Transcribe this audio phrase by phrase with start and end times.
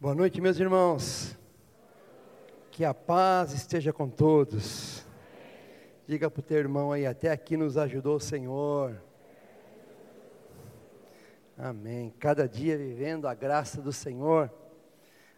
[0.00, 1.36] Boa noite, meus irmãos.
[2.70, 5.04] Que a paz esteja com todos.
[6.06, 9.02] Diga para o teu irmão aí, até aqui nos ajudou o Senhor.
[11.56, 12.14] Amém.
[12.20, 14.52] Cada dia vivendo a graça do Senhor,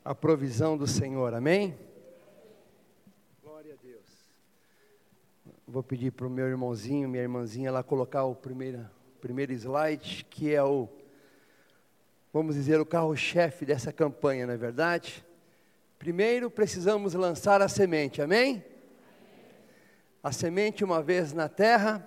[0.04, 1.32] a provisão do Senhor.
[1.32, 1.74] Amém?
[3.42, 4.04] Glória a Deus.
[5.66, 8.86] Vou pedir para o meu irmãozinho, minha irmãzinha lá colocar o primeiro,
[9.22, 10.86] primeiro slide, que é o
[12.32, 15.24] vamos dizer, o carro-chefe dessa campanha, não é verdade?
[15.98, 18.64] Primeiro precisamos lançar a semente, amém?
[20.22, 22.06] A semente, uma vez na terra,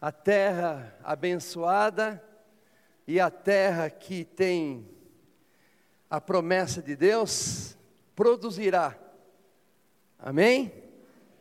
[0.00, 2.22] a terra abençoada
[3.06, 4.86] e a terra que tem
[6.10, 7.78] a promessa de Deus,
[8.14, 8.94] produzirá,
[10.18, 10.72] amém?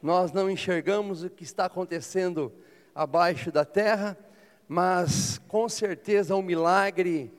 [0.01, 2.53] Nós não enxergamos o que está acontecendo
[2.95, 4.17] abaixo da terra,
[4.67, 7.38] mas com certeza um milagre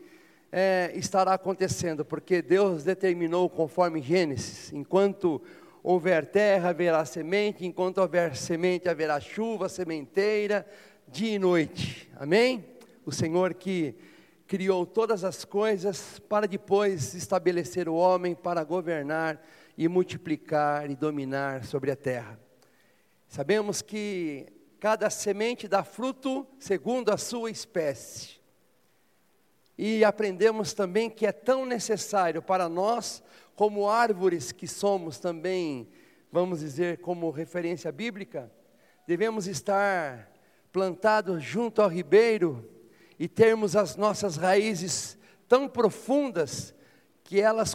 [0.53, 5.41] é, estará acontecendo, porque Deus determinou, conforme Gênesis, enquanto
[5.83, 10.67] houver terra, haverá semente, enquanto houver semente, haverá chuva, sementeira,
[11.07, 12.11] dia e noite.
[12.17, 12.65] Amém?
[13.07, 13.95] O Senhor que
[14.47, 19.41] criou todas as coisas para depois estabelecer o homem para governar
[19.79, 22.39] e multiplicar e dominar sobre a terra.
[23.29, 24.49] Sabemos que
[24.81, 28.40] cada semente dá fruto segundo a sua espécie.
[29.83, 33.23] E aprendemos também que é tão necessário para nós,
[33.57, 35.89] como árvores que somos também,
[36.31, 38.53] vamos dizer, como referência bíblica,
[39.07, 40.31] devemos estar
[40.71, 42.63] plantados junto ao ribeiro
[43.19, 45.17] e termos as nossas raízes
[45.49, 46.75] tão profundas
[47.25, 47.75] que elas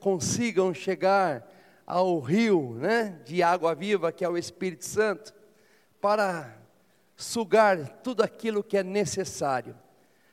[0.00, 1.46] consigam chegar
[1.86, 5.34] ao rio né, de água viva, que é o Espírito Santo,
[6.00, 6.56] para
[7.14, 9.76] sugar tudo aquilo que é necessário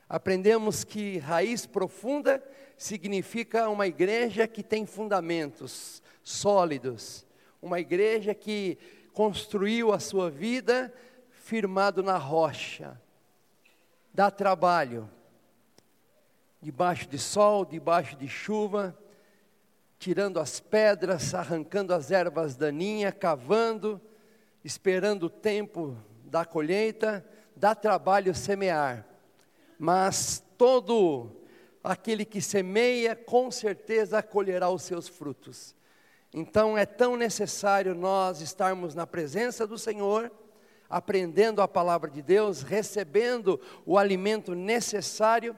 [0.08, 2.42] aprendemos que raiz profunda
[2.76, 7.26] significa uma igreja que tem fundamentos sólidos,
[7.60, 8.78] uma igreja que
[9.12, 10.92] construiu a sua vida
[11.30, 13.00] firmado na rocha.
[14.12, 15.10] Dá trabalho,
[16.60, 18.96] debaixo de sol, debaixo de chuva,
[19.98, 24.00] tirando as pedras, arrancando as ervas daninhas, cavando,
[24.62, 27.24] esperando o tempo da colheita,
[27.56, 29.15] dá trabalho semear
[29.78, 31.30] mas todo
[31.82, 35.74] aquele que semeia, com certeza colherá os seus frutos.
[36.32, 40.30] Então é tão necessário nós estarmos na presença do Senhor,
[40.88, 45.56] aprendendo a palavra de Deus, recebendo o alimento necessário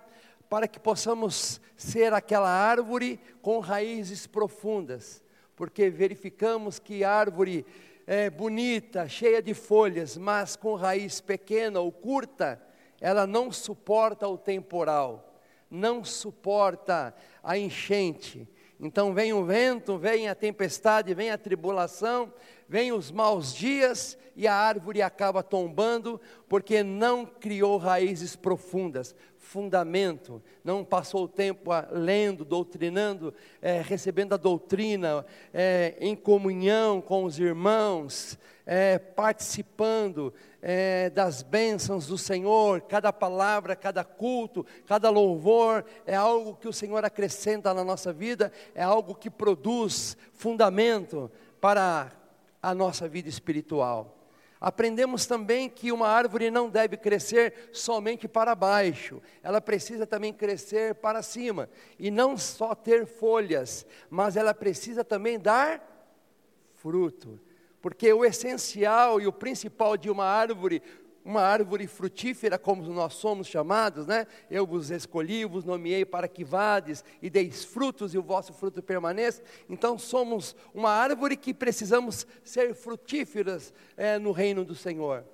[0.48, 5.22] para que possamos ser aquela árvore com raízes profundas,
[5.54, 7.66] porque verificamos que árvore
[8.06, 12.62] é bonita, cheia de folhas, mas com raiz pequena ou curta,
[13.00, 18.48] ela não suporta o temporal, não suporta a enchente.
[18.80, 22.32] Então vem o vento, vem a tempestade, vem a tribulação,
[22.68, 29.14] vem os maus dias e a árvore acaba tombando porque não criou raízes profundas,
[29.48, 33.32] fundamento, não passou o tempo lendo, doutrinando,
[33.62, 42.06] é, recebendo a doutrina, é, em comunhão com os irmãos, é, participando é, das bênçãos
[42.06, 47.82] do Senhor, cada palavra, cada culto, cada louvor, é algo que o Senhor acrescenta na
[47.82, 52.12] nossa vida, é algo que produz fundamento para
[52.62, 54.17] a nossa vida espiritual.
[54.60, 60.96] Aprendemos também que uma árvore não deve crescer somente para baixo, ela precisa também crescer
[60.96, 65.80] para cima, e não só ter folhas, mas ela precisa também dar
[66.74, 67.40] fruto.
[67.80, 70.82] Porque o essencial e o principal de uma árvore
[71.24, 74.26] uma árvore frutífera, como nós somos chamados, né?
[74.50, 78.82] Eu vos escolhi, vos nomeei para que vades e deis frutos e o vosso fruto
[78.82, 79.42] permaneça.
[79.68, 85.24] Então somos uma árvore que precisamos ser frutíferas é, no reino do Senhor.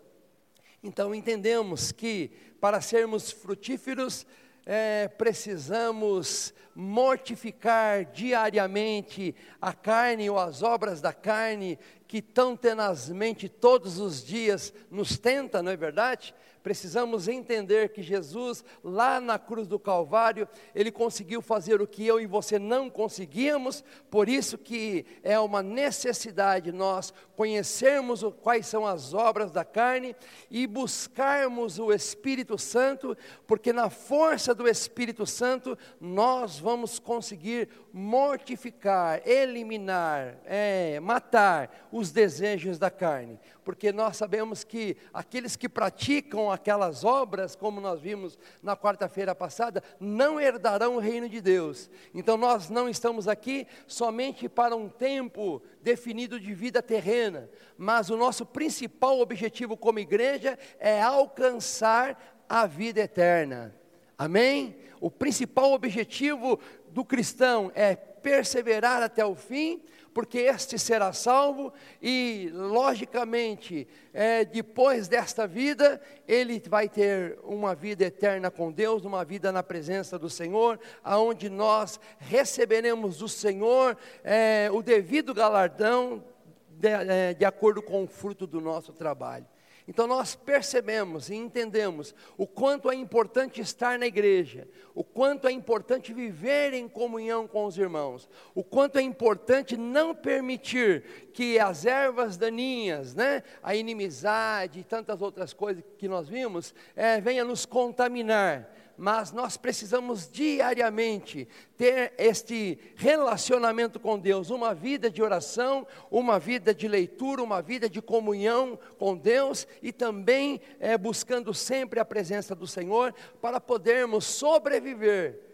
[0.83, 2.31] Então entendemos que
[2.65, 4.27] para sermos frutíferos,
[4.65, 11.79] é, precisamos mortificar diariamente a carne ou as obras da carne
[12.15, 16.33] que tão tenazmente todos os dias nos tenta, não é verdade?
[16.65, 22.19] Precisamos entender que Jesus, lá na cruz do Calvário, ele conseguiu fazer o que eu
[22.19, 29.13] e você não conseguíamos, por isso que é uma necessidade nós conhecermos quais são as
[29.13, 30.17] obras da carne
[30.51, 33.15] e buscarmos o Espírito Santo,
[33.47, 42.79] porque na força do Espírito Santo nós vamos conseguir mortificar, eliminar, é, matar os desejos
[42.79, 48.77] da carne, porque nós sabemos que aqueles que praticam aquelas obras, como nós vimos na
[48.77, 51.91] quarta-feira passada, não herdarão o reino de Deus.
[52.13, 58.17] Então nós não estamos aqui somente para um tempo definido de vida terrena, mas o
[58.17, 63.75] nosso principal objetivo como igreja é alcançar a vida eterna.
[64.19, 64.77] Amém?
[65.01, 69.83] O principal objetivo do cristão é perseverar até o fim,
[70.15, 78.05] porque este será salvo e, logicamente, é, depois desta vida, ele vai ter uma vida
[78.05, 84.71] eterna com Deus, uma vida na presença do Senhor, aonde nós receberemos do Senhor é,
[84.73, 86.25] o devido galardão
[86.69, 89.47] de, é, de acordo com o fruto do nosso trabalho.
[89.87, 95.53] Então nós percebemos e entendemos o quanto é importante estar na igreja, o quanto é
[95.53, 101.85] importante viver em comunhão com os irmãos, o quanto é importante não permitir que as
[101.85, 107.67] ervas daninhas, né, a inimizade e tantas outras coisas que nós vimos, é, venha nos
[107.67, 116.39] contaminar mas nós precisamos diariamente ter este relacionamento com Deus, uma vida de oração, uma
[116.39, 122.05] vida de leitura, uma vida de comunhão com Deus e também é, buscando sempre a
[122.05, 125.54] presença do Senhor para podermos sobreviver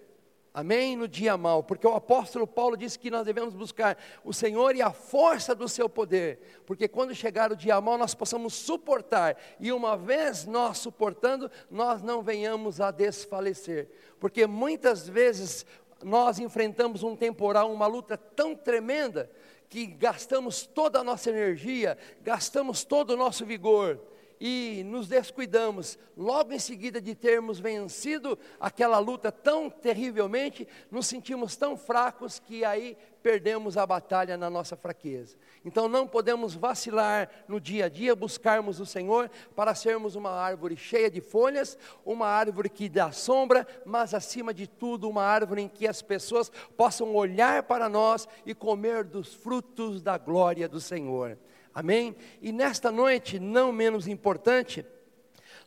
[0.52, 0.97] Amém?
[0.97, 4.82] No dia mal, porque o apóstolo Paulo disse que nós devemos buscar o Senhor e
[4.82, 9.70] a força do seu poder, porque quando chegar o dia mal nós possamos suportar, e
[9.70, 13.88] uma vez nós suportando, nós não venhamos a desfalecer,
[14.19, 15.64] porque muitas vezes
[16.02, 19.31] nós enfrentamos um temporal, uma luta tão tremenda,
[19.69, 24.00] que gastamos toda a nossa energia, gastamos todo o nosso vigor,
[24.41, 31.57] e nos descuidamos, logo em seguida de termos vencido aquela luta tão terrivelmente, nos sentimos
[31.57, 35.37] tão fracos que aí perdemos a batalha na nossa fraqueza.
[35.63, 40.75] Então não podemos vacilar no dia a dia, buscarmos o Senhor para sermos uma árvore
[40.75, 45.69] cheia de folhas, uma árvore que dá sombra, mas acima de tudo, uma árvore em
[45.69, 51.37] que as pessoas possam olhar para nós e comer dos frutos da glória do Senhor.
[51.75, 52.17] Amém?
[52.43, 54.85] E nesta noite, não menos importante,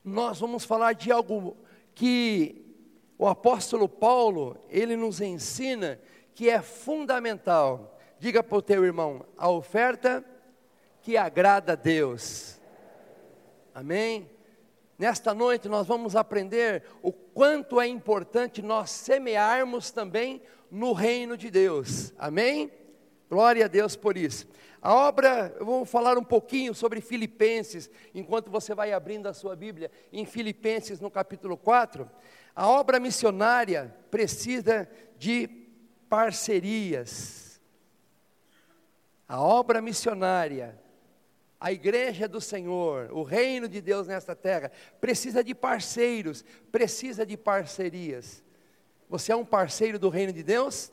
[0.04, 1.56] nós vamos falar de algo
[1.96, 2.64] que
[3.18, 6.00] o apóstolo Paulo, ele nos ensina
[6.34, 7.98] que é fundamental.
[8.20, 10.26] Diga para o teu irmão, a oferta
[11.02, 12.60] que agrada a Deus.
[13.74, 14.30] Amém?
[14.98, 21.50] Nesta noite nós vamos aprender o quanto é importante nós semearmos também no reino de
[21.50, 22.14] Deus.
[22.18, 22.72] Amém?
[23.30, 24.48] Glória a Deus por isso.
[24.84, 29.90] A obra, vou falar um pouquinho sobre Filipenses, enquanto você vai abrindo a sua Bíblia,
[30.12, 32.12] em Filipenses no capítulo 4.
[32.54, 34.86] A obra missionária precisa
[35.18, 35.48] de
[36.10, 37.62] parcerias.
[39.26, 40.78] A obra missionária,
[41.62, 44.70] a igreja do Senhor, o reino de Deus nesta terra,
[45.00, 48.44] precisa de parceiros, precisa de parcerias.
[49.08, 50.92] Você é um parceiro do reino de Deus?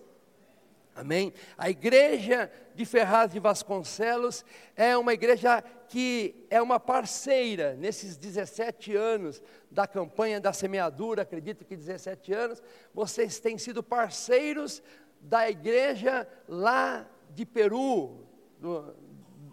[0.95, 1.33] Amém?
[1.57, 4.45] A igreja de Ferraz de Vasconcelos
[4.77, 11.65] é uma igreja que é uma parceira nesses 17 anos da campanha da semeadura, acredito
[11.65, 14.83] que 17 anos, vocês têm sido parceiros
[15.21, 18.27] da igreja lá de Peru,
[18.59, 18.95] do,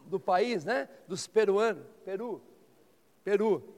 [0.08, 0.90] do país, né?
[1.08, 2.42] Dos peruanos, Peru,
[3.24, 3.77] Peru.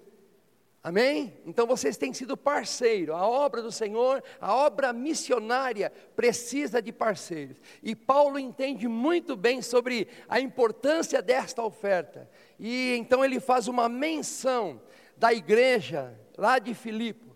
[0.82, 1.34] Amém?
[1.46, 3.14] Então vocês têm sido parceiro.
[3.14, 7.58] A obra do Senhor, a obra missionária precisa de parceiros.
[7.84, 12.30] E Paulo entende muito bem sobre a importância desta oferta.
[12.58, 14.82] E então ele faz uma menção
[15.18, 17.28] da igreja lá de Filipe,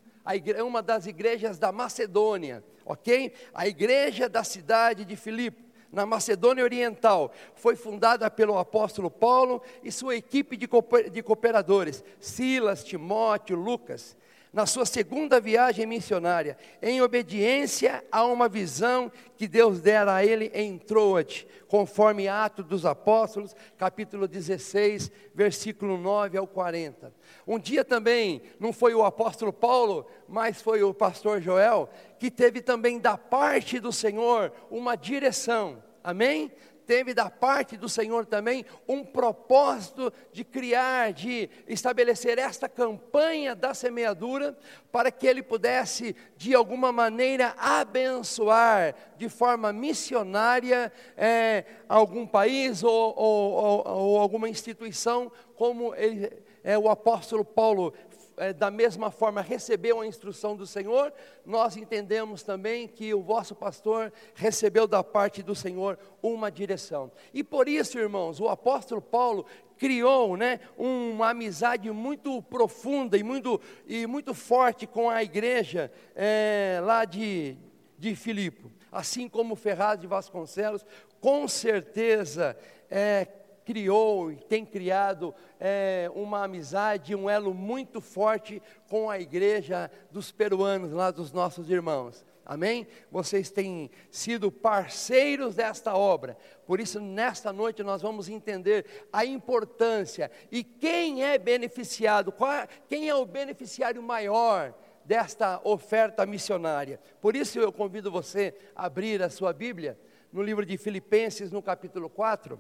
[0.66, 3.34] uma das igrejas da Macedônia, ok?
[3.54, 9.92] A igreja da cidade de Filipe na Macedônia Oriental, foi fundada pelo apóstolo Paulo e
[9.92, 14.18] sua equipe de cooperadores, Silas, Timóteo, Lucas
[14.54, 20.52] na sua segunda viagem missionária, em obediência a uma visão que Deus dera a ele
[20.54, 27.12] em Troade, conforme Atos dos Apóstolos, capítulo 16, versículo 9 ao 40.
[27.48, 32.62] Um dia também, não foi o apóstolo Paulo, mas foi o pastor Joel, que teve
[32.62, 35.82] também da parte do Senhor uma direção.
[36.04, 36.52] Amém?
[36.86, 43.74] teve da parte do Senhor também um propósito de criar, de estabelecer esta campanha da
[43.74, 44.58] semeadura,
[44.92, 53.14] para que ele pudesse, de alguma maneira, abençoar de forma missionária é, algum país ou,
[53.16, 56.32] ou, ou, ou, alguma instituição, como ele,
[56.64, 57.94] é, o apóstolo Paulo
[58.38, 61.13] é, da mesma forma recebeu a instrução do Senhor,
[61.46, 67.12] nós entendemos também que o vosso pastor recebeu da parte do Senhor uma direção.
[67.34, 69.46] E por isso, irmãos, o apóstolo Paulo
[69.78, 76.80] criou né, uma amizade muito profunda e muito, e muito forte com a igreja é,
[76.84, 77.58] lá de,
[77.98, 78.72] de Filipe.
[78.92, 80.86] Assim como Ferraz de Vasconcelos,
[81.20, 82.56] com certeza
[82.90, 83.28] é,
[83.65, 90.32] criou e tem criado é, uma amizade, um elo muito forte com a igreja dos
[90.32, 92.25] peruanos, lá dos nossos irmãos.
[92.46, 92.86] Amém?
[93.10, 96.38] Vocês têm sido parceiros desta obra.
[96.67, 103.08] Por isso, nesta noite, nós vamos entender a importância e quem é beneficiado, qual, quem
[103.08, 104.74] é o beneficiário maior
[105.05, 107.00] desta oferta missionária.
[107.22, 109.98] Por isso, eu convido você a abrir a sua Bíblia
[110.32, 112.60] no livro de Filipenses, no capítulo 4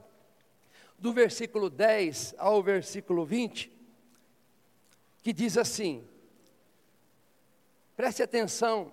[1.03, 3.69] do versículo 10 ao versículo 20,
[5.21, 6.01] que diz assim:
[7.93, 8.89] preste atenção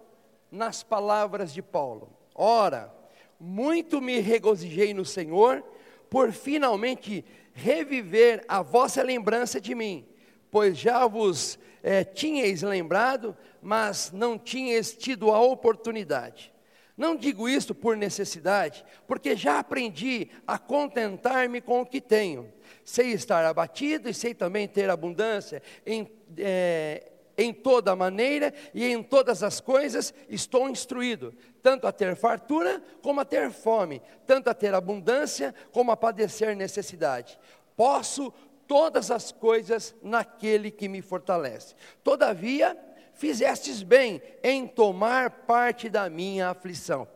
[0.51, 2.13] nas palavras de Paulo.
[2.35, 2.93] Ora,
[3.39, 5.63] muito me regozijei no Senhor,
[6.11, 7.25] por finalmente
[7.55, 10.05] reviver a vossa lembrança de mim,
[10.51, 16.53] pois já vos é, tinhais lembrado, mas não tinhais tido a oportunidade.
[17.01, 22.53] Não digo isto por necessidade, porque já aprendi a contentar-me com o que tenho.
[22.85, 29.03] Sei estar abatido e sei também ter abundância em, é, em toda maneira e em
[29.03, 34.55] todas as coisas estou instruído, tanto a ter fartura como a ter fome, tanto a
[34.55, 37.39] ter abundância como a padecer necessidade.
[37.75, 38.31] Posso
[38.67, 41.75] todas as coisas naquele que me fortalece.
[42.05, 42.77] Todavia,
[43.21, 47.07] fizestes bem em tomar parte da minha aflição.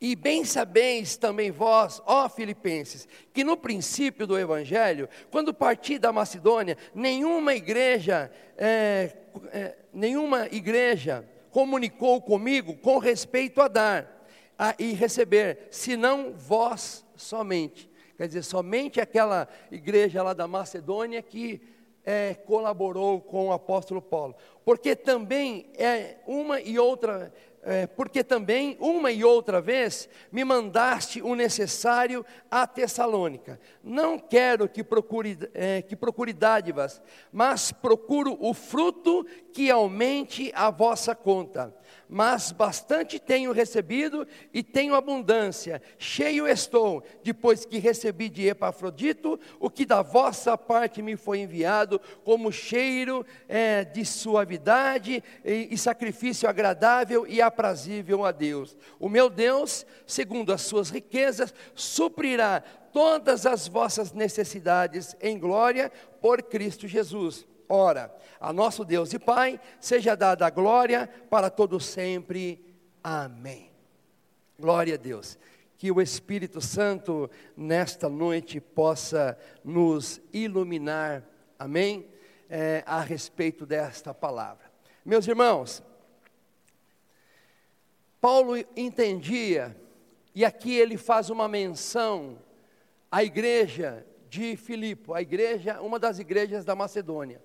[0.00, 6.14] E bem sabeis também vós, ó Filipenses, que no princípio do Evangelho, quando parti da
[6.14, 9.14] Macedônia, nenhuma igreja, é,
[9.52, 14.26] é, nenhuma igreja comunicou comigo com respeito a dar
[14.58, 17.88] a, e receber, senão vós somente.
[18.16, 21.60] Quer dizer, somente aquela igreja lá da Macedônia que
[22.04, 27.32] é, colaborou com o apóstolo Paulo, porque também é uma e outra
[27.64, 33.60] é, porque também, uma e outra vez, me mandaste o necessário à Tessalônica.
[33.84, 37.00] Não quero que procure, é, que procure dádivas,
[37.32, 41.72] mas procuro o fruto que aumente a vossa conta.
[42.14, 45.80] Mas bastante tenho recebido e tenho abundância.
[45.96, 51.98] Cheio estou, depois que recebi de Epafrodito o que da vossa parte me foi enviado,
[52.22, 58.76] como cheiro é, de suavidade e, e sacrifício agradável e aprazível a Deus.
[59.00, 65.90] O meu Deus, segundo as suas riquezas, suprirá todas as vossas necessidades em glória
[66.20, 67.46] por Cristo Jesus.
[67.74, 72.62] Ora, a nosso Deus e Pai, seja dada a glória para todos sempre.
[73.02, 73.70] Amém.
[74.60, 75.38] Glória a Deus.
[75.78, 81.24] Que o Espírito Santo nesta noite possa nos iluminar.
[81.58, 82.06] Amém?
[82.46, 84.70] É, a respeito desta palavra.
[85.02, 85.82] Meus irmãos,
[88.20, 89.74] Paulo entendia,
[90.34, 92.38] e aqui ele faz uma menção
[93.10, 97.40] à igreja de Filipe, a igreja, uma das igrejas da Macedônia.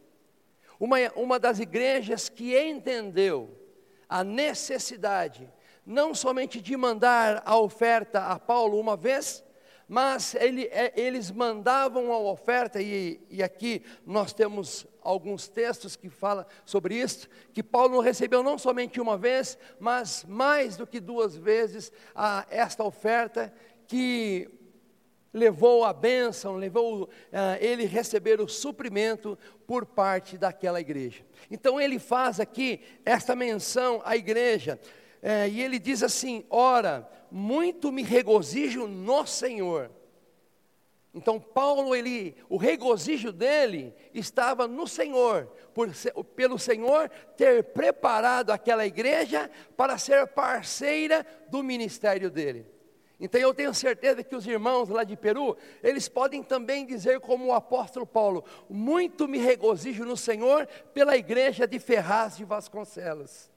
[0.79, 3.49] Uma, uma das igrejas que entendeu
[4.07, 5.51] a necessidade,
[5.85, 9.43] não somente de mandar a oferta a Paulo uma vez,
[9.87, 16.09] mas ele, é, eles mandavam a oferta, e, e, aqui nós temos alguns textos que
[16.09, 21.37] falam sobre isso, que Paulo recebeu não somente uma vez, mas mais do que duas
[21.37, 23.53] vezes a, esta oferta,
[23.87, 24.49] que
[25.33, 27.09] levou a bênção, levou uh,
[27.59, 31.23] ele receber o suprimento por parte daquela igreja.
[31.49, 34.79] Então ele faz aqui esta menção à igreja,
[35.21, 39.91] uh, e ele diz assim: Ora, muito me regozijo no Senhor.
[41.13, 45.89] Então Paulo, ele, o regozijo dele estava no Senhor, por,
[46.35, 52.76] pelo Senhor ter preparado aquela igreja para ser parceira do ministério dele.
[53.19, 57.47] Então eu tenho certeza que os irmãos lá de Peru, eles podem também dizer como
[57.47, 63.49] o apóstolo Paulo, muito me regozijo no Senhor pela igreja de Ferraz de Vasconcelos,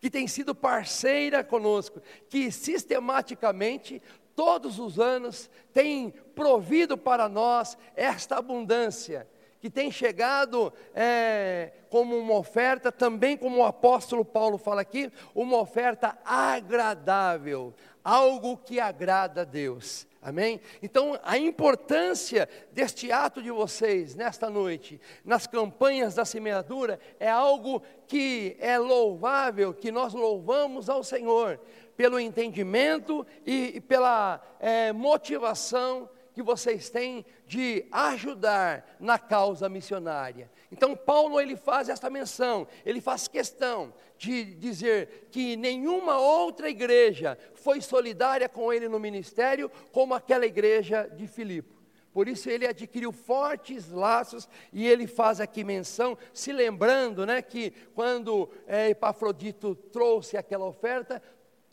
[0.00, 4.02] que tem sido parceira conosco, que sistematicamente,
[4.34, 9.28] todos os anos, tem provido para nós esta abundância,
[9.60, 15.56] que tem chegado é, como uma oferta, também como o apóstolo Paulo fala aqui, uma
[15.56, 17.74] oferta agradável,
[18.06, 20.06] algo que agrada a Deus.
[20.22, 20.60] Amém?
[20.80, 27.82] Então, a importância deste ato de vocês nesta noite, nas campanhas da semeadura, é algo
[28.06, 31.60] que é louvável, que nós louvamos ao Senhor,
[31.96, 40.48] pelo entendimento e, pela é, motivação que vocês têm de ajudar na causa missionária.
[40.76, 47.38] Então Paulo ele faz esta menção, ele faz questão de dizer que nenhuma outra igreja
[47.54, 51.74] foi solidária com ele no ministério como aquela igreja de Filipe.
[52.12, 57.70] Por isso ele adquiriu fortes laços e ele faz aqui menção, se lembrando, né, que
[57.94, 61.22] quando é, Epafrodito trouxe aquela oferta,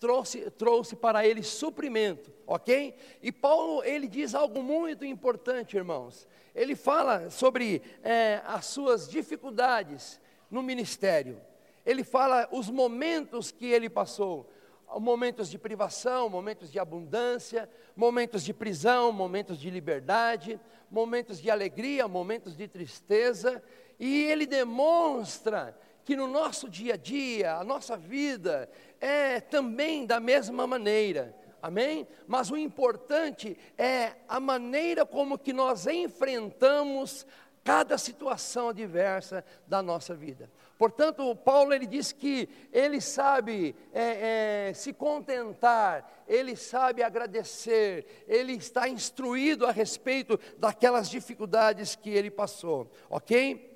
[0.03, 2.93] trouxe, trouxe para ele suprimento, ok?
[3.21, 6.27] E Paulo, ele diz algo muito importante, irmãos.
[6.53, 10.19] Ele fala sobre é, as suas dificuldades
[10.51, 11.39] no ministério.
[11.85, 14.51] Ele fala os momentos que ele passou,
[14.99, 20.59] momentos de privação, momentos de abundância, momentos de prisão, momentos de liberdade,
[20.91, 23.63] momentos de alegria, momentos de tristeza,
[23.97, 28.69] e ele demonstra que no nosso dia a dia, a nossa vida
[29.03, 31.35] é também da mesma maneira.
[31.61, 32.07] Amém?
[32.25, 37.25] Mas o importante é a maneira como que nós enfrentamos
[37.65, 40.49] cada situação adversa da nossa vida.
[40.77, 48.53] Portanto, Paulo ele diz que ele sabe é, é, se contentar, ele sabe agradecer, ele
[48.53, 53.69] está instruído a respeito daquelas dificuldades que ele passou, ok?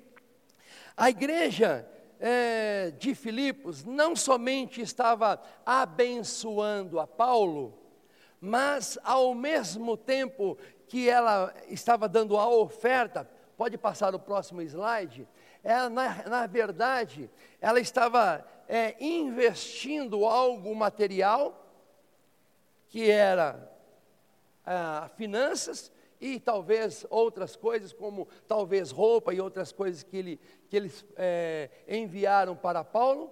[0.96, 1.86] A igreja
[2.20, 7.78] é, de Filipos não somente estava abençoando a Paulo,
[8.40, 10.56] mas ao mesmo tempo
[10.86, 15.28] que ela estava dando a oferta, pode passar o próximo slide,
[15.62, 17.28] ela, na, na verdade,
[17.60, 21.66] ela estava é, investindo algo material,
[22.88, 23.70] que era
[24.64, 30.76] ah, finanças, e talvez outras coisas, como talvez roupa e outras coisas que, ele, que
[30.76, 33.30] eles é, enviaram para Paulo,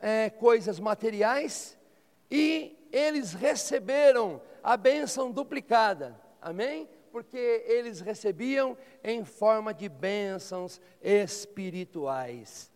[0.00, 1.78] é, coisas materiais,
[2.30, 6.88] e eles receberam a bênção duplicada, amém?
[7.12, 12.70] Porque eles recebiam em forma de bênçãos espirituais,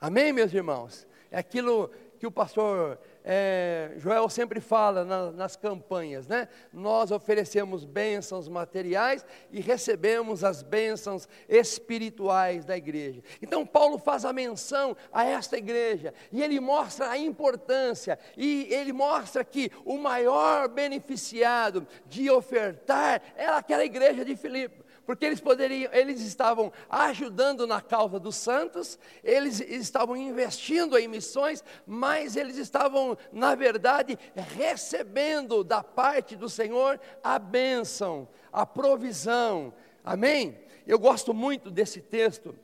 [0.00, 1.06] amém, meus irmãos?
[1.30, 1.90] É aquilo
[2.24, 6.48] que o pastor é, Joel sempre fala na, nas campanhas, né?
[6.72, 13.22] Nós oferecemos bênçãos materiais e recebemos as bênçãos espirituais da igreja.
[13.42, 18.94] Então, Paulo faz a menção a esta igreja e ele mostra a importância e ele
[18.94, 25.92] mostra que o maior beneficiado de ofertar era aquela igreja de Filipe porque eles poderiam,
[25.92, 33.16] eles estavam ajudando na causa dos santos, eles estavam investindo em missões, mas eles estavam,
[33.32, 34.18] na verdade,
[34.56, 39.74] recebendo da parte do Senhor a bênção, a provisão.
[40.02, 40.58] Amém?
[40.86, 42.54] Eu gosto muito desse texto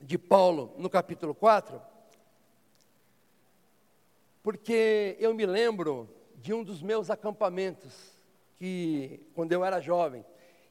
[0.00, 1.80] de Paulo no capítulo 4,
[4.42, 8.16] porque eu me lembro de um dos meus acampamentos,
[8.58, 10.24] que quando eu era jovem,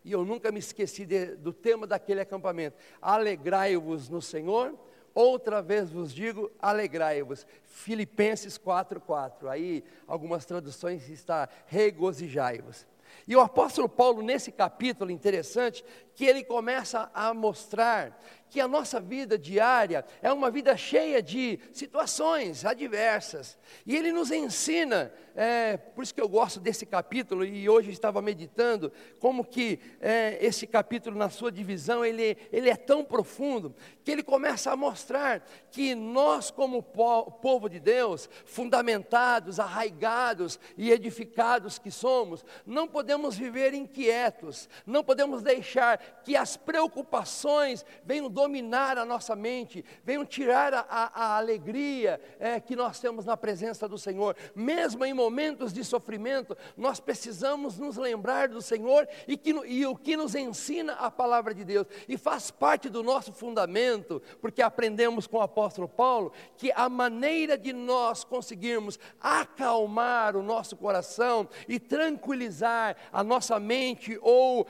[0.08, 4.74] e eu nunca me esqueci de, do tema daquele acampamento: alegrai-vos no Senhor.
[5.14, 7.46] Outra vez vos digo, alegrai-vos.
[7.66, 9.50] Filipenses 4:4.
[9.50, 12.88] Aí algumas traduções está regozijai-vos.
[13.28, 15.84] E o apóstolo Paulo, nesse capítulo interessante,
[16.18, 21.60] que ele começa a mostrar que a nossa vida diária é uma vida cheia de
[21.72, 23.58] situações adversas.
[23.86, 28.22] E ele nos ensina, é, por isso que eu gosto desse capítulo, e hoje estava
[28.22, 34.12] meditando, como que é, esse capítulo, na sua divisão, ele, ele é tão profundo, que
[34.12, 41.78] ele começa a mostrar que nós, como po povo de Deus, fundamentados, arraigados e edificados
[41.78, 49.06] que somos, não podemos viver inquietos, não podemos deixar que as preocupações venham dominar a
[49.06, 53.98] nossa mente, venham tirar a, a, a alegria é, que nós temos na presença do
[53.98, 54.36] Senhor.
[54.54, 59.96] Mesmo em momentos de sofrimento, nós precisamos nos lembrar do Senhor e, que, e o
[59.96, 61.88] que nos ensina a palavra de Deus.
[62.10, 67.58] E faz parte do nosso fundamento, porque aprendemos com o apóstolo Paulo que a maneira
[67.58, 74.68] de nós conseguirmos acalmar o nosso coração e tranquilizar a nossa mente ou,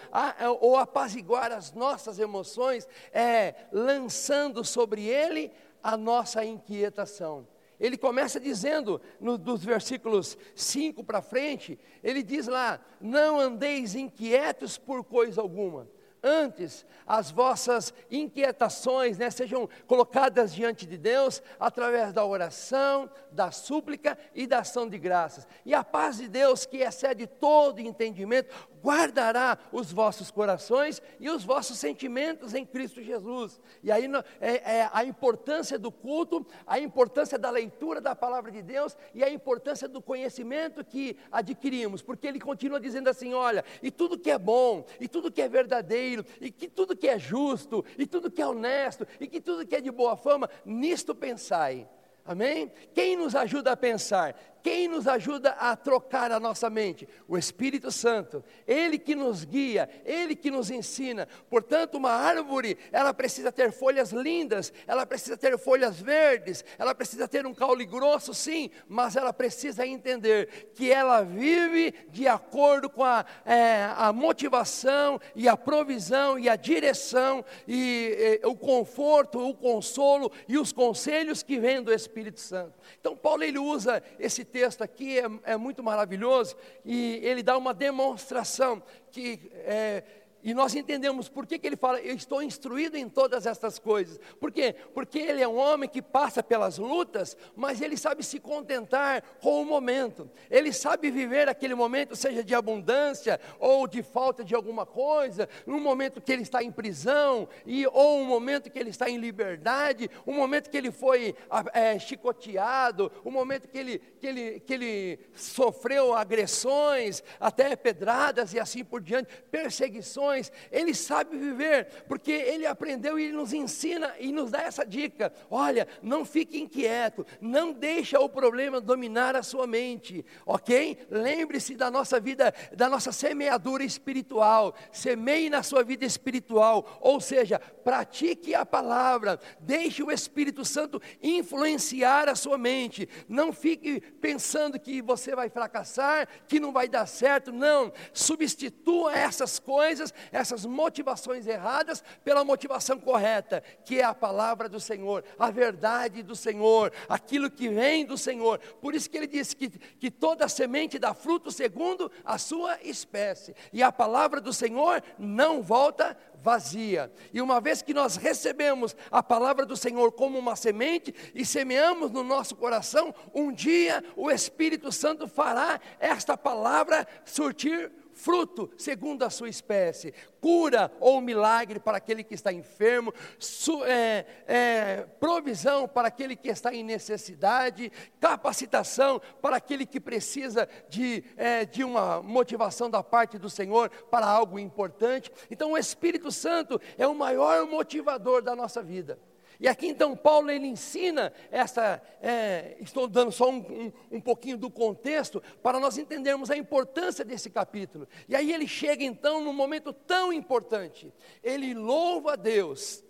[0.62, 5.52] ou apaziguar apaziguar as nossas emoções é lançando sobre ele
[5.84, 7.48] a nossa inquietação.
[7.80, 14.78] Ele começa dizendo, no, dos versículos 5 para frente, ele diz lá: Não andeis inquietos
[14.78, 15.88] por coisa alguma,
[16.24, 24.18] Antes, as vossas inquietações né, sejam colocadas diante de Deus através da oração, da súplica
[24.34, 25.48] e da ação de graças.
[25.64, 28.54] E a paz de Deus, que excede todo entendimento,
[28.88, 33.60] guardará os vossos corações e os vossos sentimentos em Cristo Jesus.
[33.84, 38.62] E aí é, é, a importância do culto, a importância da leitura da palavra de
[38.62, 43.92] Deus e a importância do conhecimento que adquirimos, porque ele continua dizendo assim: olha, e
[43.92, 47.84] tudo que é bom, e tudo que é verdadeiro, e que tudo que é justo,
[47.98, 51.90] e tudo que é honesto, e que tudo que é de boa fama, nisto pensai.
[52.28, 52.70] Amém?
[52.94, 54.36] Quem nos ajuda a pensar?
[54.64, 57.08] Quem nos ajuda a trocar a nossa mente?
[57.28, 58.44] O Espírito Santo.
[58.68, 61.28] Ele que nos guia, ele que nos ensina.
[61.50, 67.28] Portanto, uma árvore, ela precisa ter folhas lindas, ela precisa ter folhas verdes, ela precisa
[67.28, 73.04] ter um caule grosso, sim, mas ela precisa entender que ela vive de acordo com
[73.04, 79.54] a, é, a motivação e a provisão e a direção e, e o conforto, o
[79.54, 82.74] consolo e os conselhos que vêm do Espírito Santo.
[83.00, 87.74] Então, Paulo ele usa esse texto aqui, é, é muito maravilhoso, e ele dá uma
[87.74, 88.82] demonstração
[89.12, 90.04] que é,
[90.44, 94.20] e nós entendemos por que, que ele fala, eu estou instruído em todas estas coisas.
[94.40, 94.76] Por quê?
[94.94, 99.62] Porque ele é um homem que passa pelas lutas, mas ele sabe se contentar com
[99.62, 100.30] o momento.
[100.50, 105.80] Ele sabe viver aquele momento, seja de abundância ou de falta de alguma coisa, um
[105.80, 110.10] momento que ele está em prisão, e, ou um momento que ele está em liberdade,
[110.26, 111.36] um momento que ele foi
[111.74, 118.60] é, chicoteado, um momento que ele, que, ele, que ele sofreu agressões, até pedradas e
[118.60, 120.37] assim por diante, perseguições
[120.72, 125.32] ele sabe viver, porque ele aprendeu e ele nos ensina e nos dá essa dica:
[125.50, 131.08] olha, não fique inquieto, não deixa o problema dominar a sua mente, ok?
[131.10, 137.60] Lembre-se da nossa vida, da nossa semeadura espiritual, semeie na sua vida espiritual, ou seja,
[137.60, 145.02] pratique a palavra, deixe o Espírito Santo influenciar a sua mente, não fique pensando que
[145.02, 152.04] você vai fracassar, que não vai dar certo, não, substitua essas coisas essas motivações erradas
[152.24, 157.70] pela motivação correta, que é a palavra do Senhor, a verdade do Senhor, aquilo que
[157.70, 158.60] vem do Senhor.
[158.82, 163.56] Por isso que ele disse que, que toda semente dá fruto segundo a sua espécie,
[163.72, 167.12] e a palavra do Senhor não volta vazia.
[167.34, 172.12] E uma vez que nós recebemos a palavra do Senhor como uma semente e semeamos
[172.12, 179.30] no nosso coração, um dia o Espírito Santo fará esta palavra surtir fruto segundo a
[179.30, 186.08] sua espécie, cura ou milagre para aquele que está enfermo, su, é, é, provisão para
[186.08, 192.90] aquele que está em necessidade, capacitação para aquele que precisa de, é, de uma motivação
[192.90, 195.32] da parte do Senhor para algo importante.
[195.52, 199.20] Então, o Espírito Santo é o maior motivador da nossa vida.
[199.60, 204.58] E aqui então Paulo ele ensina essa, é, estou dando só um, um, um, pouquinho
[204.58, 208.08] do contexto para nós entendermos a importância desse capítulo.
[208.28, 211.12] E aí ele chega então num momento tão importante.
[211.44, 213.04] Ele louva a Deus,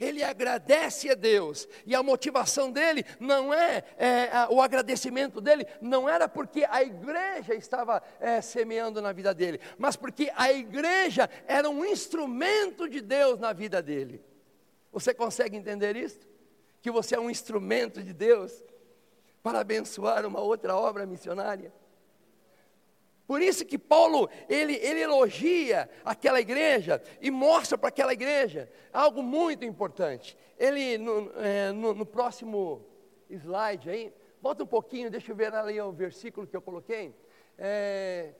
[0.00, 6.08] ele agradece a Deus, e a motivação dele não é, é o agradecimento dele, não
[6.08, 11.68] era porque a igreja estava é, semeando na vida dele, mas porque a igreja era
[11.68, 14.24] um instrumento de Deus na vida dele.
[14.94, 16.20] Você consegue entender isso?
[16.80, 18.62] Que você é um instrumento de Deus
[19.42, 21.72] para abençoar uma outra obra missionária?
[23.26, 29.20] Por isso que Paulo, ele, ele elogia aquela igreja e mostra para aquela igreja algo
[29.20, 30.38] muito importante.
[30.56, 32.86] Ele, no, é, no, no próximo
[33.28, 37.12] slide aí, volta um pouquinho, deixa eu ver ali o versículo que eu coloquei.
[37.58, 38.32] É,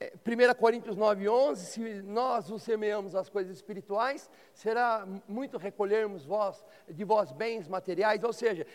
[0.00, 6.64] 1 Coríntios 9, 11, se nós nos semeamos as coisas espirituais, será muito recolhermos vós,
[6.88, 8.66] de vós bens materiais, ou seja,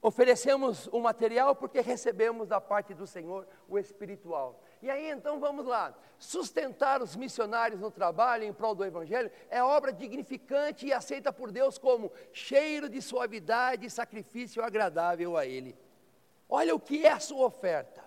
[0.00, 4.62] oferecemos o material porque recebemos da parte do Senhor o espiritual.
[4.80, 9.60] E aí então vamos lá, sustentar os missionários no trabalho em prol do Evangelho é
[9.62, 15.76] obra dignificante e aceita por Deus como cheiro de suavidade e sacrifício agradável a Ele.
[16.48, 18.05] Olha o que é a sua oferta.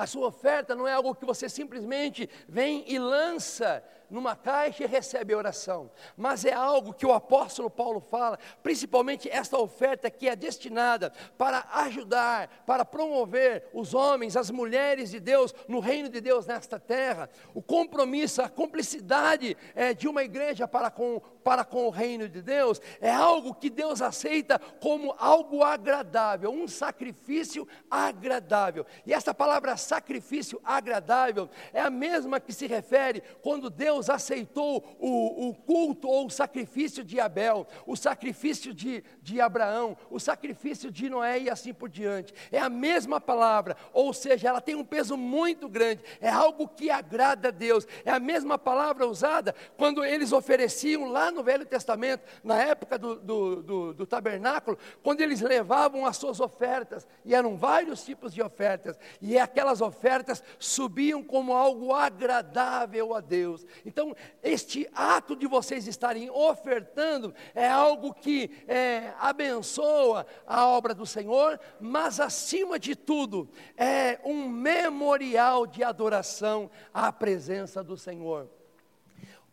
[0.00, 4.86] A sua oferta não é algo que você simplesmente vem e lança numa caixa e
[4.86, 5.90] recebe a oração.
[6.16, 11.66] Mas é algo que o apóstolo Paulo fala, principalmente esta oferta que é destinada para
[11.72, 17.28] ajudar, para promover os homens, as mulheres de Deus no reino de Deus nesta terra.
[17.52, 22.42] O compromisso, a cumplicidade é, de uma igreja para com, para com o reino de
[22.42, 28.86] Deus é algo que Deus aceita como algo agradável, um sacrifício agradável.
[29.06, 35.48] E essa palavra sacrifício agradável é a mesma que se refere quando Deus aceitou o,
[35.48, 41.08] o, culto ou o sacrifício de Abel, o sacrifício de, de Abraão, o sacrifício de
[41.08, 42.32] Noé e assim por diante.
[42.52, 46.90] É a mesma palavra, ou seja, ela tem um peso muito grande, é algo que
[46.90, 47.86] agrada a Deus.
[48.04, 53.16] É a mesma palavra usada quando eles ofereciam lá no Velho Testamento, na época do,
[53.16, 58.42] do, do, do tabernáculo, quando eles levavam as suas ofertas, e eram vários tipos de
[58.42, 63.66] ofertas, e aquelas ofertas subiam como algo agradável a Deus.
[63.84, 71.06] Então, este ato de vocês estarem ofertando é algo que é, abençoa a obra do
[71.06, 78.59] Senhor, mas acima de tudo, é um memorial de adoração à presença do Senhor.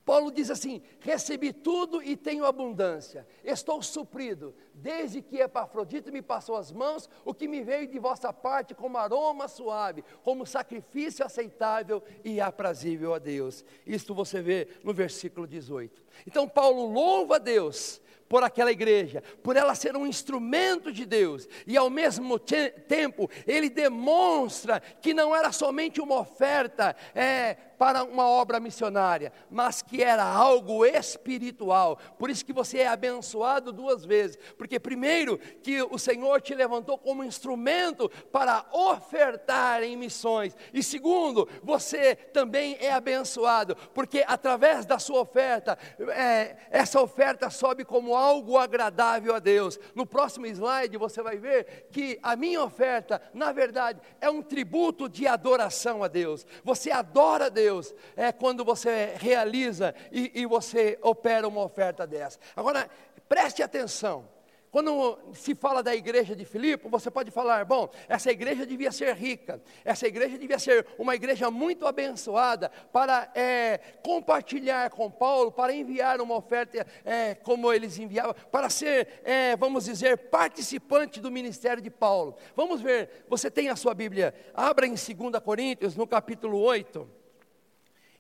[0.08, 6.56] Paulo diz assim: recebi tudo e tenho abundância, estou suprido, desde que Epafrodito me passou
[6.56, 12.04] as mãos, o que me veio de vossa parte como aroma suave, como sacrifício aceitável
[12.24, 13.66] e aprazível a Deus.
[13.86, 16.04] Isto você vê no versículo 18.
[16.26, 21.48] Então, Paulo louva a Deus por aquela igreja, por ela ser um instrumento de Deus,
[21.66, 28.04] e ao mesmo te tempo ele demonstra que não era somente uma oferta é, para
[28.04, 31.98] uma obra missionária, mas que era algo espiritual.
[32.18, 36.98] Por isso que você é abençoado duas vezes, porque primeiro que o Senhor te levantou
[36.98, 45.00] como instrumento para ofertar em missões, e segundo, você também é abençoado, porque através da
[45.00, 45.78] sua oferta,
[46.10, 49.80] é, essa oferta sobe como algo agradável a Deus.
[49.96, 55.10] No próximo slide você vai ver que a minha oferta, na verdade, é um tributo
[55.10, 56.46] de adoração a Deus.
[56.64, 62.40] Você adora Deus é quando você realiza e, e você opera uma oferta dessa.
[62.56, 62.90] Agora,
[63.28, 64.37] preste atenção.
[64.78, 69.16] Quando se fala da igreja de Filipe, você pode falar: bom, essa igreja devia ser
[69.16, 75.74] rica, essa igreja devia ser uma igreja muito abençoada para é, compartilhar com Paulo, para
[75.74, 81.82] enviar uma oferta é, como eles enviavam, para ser, é, vamos dizer, participante do ministério
[81.82, 82.36] de Paulo.
[82.56, 87.10] Vamos ver, você tem a sua Bíblia, abra em 2 Coríntios, no capítulo 8,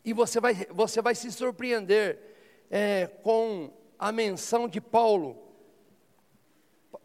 [0.03, 2.17] e você vai, você vai se surpreender
[2.71, 5.45] é, com a menção de Paulo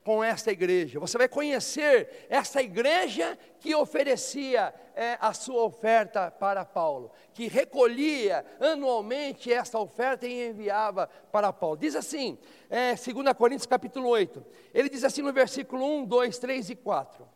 [0.05, 0.99] com esta igreja.
[0.99, 8.45] Você vai conhecer essa igreja que oferecia é, a sua oferta para Paulo, que recolhia
[8.61, 11.77] anualmente essa oferta e enviava para Paulo.
[11.77, 16.71] Diz assim, é, 2 Coríntios capítulo 8, ele diz assim no versículo 1, 2, 3
[16.71, 17.29] e 4.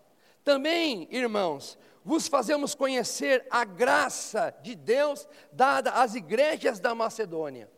[0.44, 7.70] Também, irmãos, vos fazemos conhecer a graça de Deus dada às igrejas da Macedônia.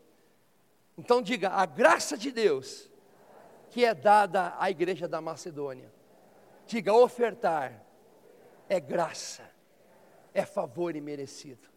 [0.97, 2.88] Então diga, a graça de Deus
[3.71, 5.93] que é dada à igreja da Macedônia.
[6.67, 7.85] Diga: ofertar
[8.69, 9.43] é graça,
[10.35, 11.69] é favor imerecido.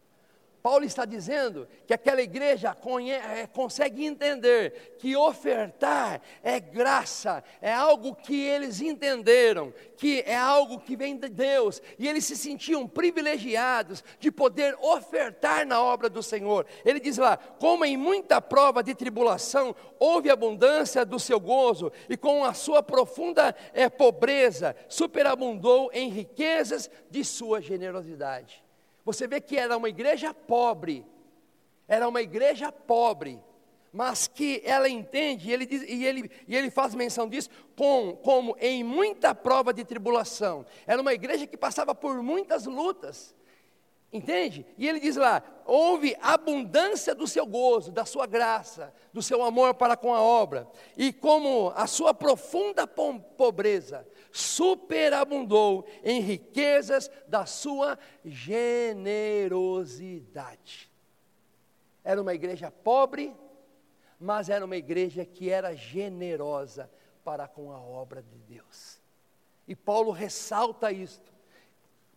[0.62, 2.76] Paulo está dizendo que aquela igreja
[3.10, 10.78] é, consegue entender que ofertar é graça, é algo que eles entenderam, que é algo
[10.78, 16.22] que vem de Deus, e eles se sentiam privilegiados de poder ofertar na obra do
[16.22, 16.64] Senhor.
[16.84, 22.16] Ele diz lá: como em muita prova de tribulação houve abundância do seu gozo, e
[22.16, 28.61] com a sua profunda é, pobreza superabundou em riquezas de sua generosidade.
[29.04, 31.04] Você vê que era uma igreja pobre,
[31.88, 33.42] era uma igreja pobre,
[33.92, 38.16] mas que ela entende, e ele, diz, e ele, e ele faz menção disso, com,
[38.22, 40.64] como em muita prova de tribulação.
[40.86, 43.34] Era uma igreja que passava por muitas lutas,
[44.10, 44.64] entende?
[44.78, 49.74] E ele diz lá: houve abundância do seu gozo, da sua graça, do seu amor
[49.74, 57.96] para com a obra, e como a sua profunda pobreza superabundou em riquezas da sua
[58.24, 60.90] generosidade.
[62.02, 63.36] Era uma igreja pobre,
[64.18, 66.90] mas era uma igreja que era generosa
[67.24, 69.00] para com a obra de Deus.
[69.68, 71.30] E Paulo ressalta isto.